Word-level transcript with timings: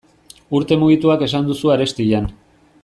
Urte 0.59 0.77
mugituak 0.83 1.27
esan 1.29 1.47
duzu 1.51 1.75
arestian. 1.77 2.31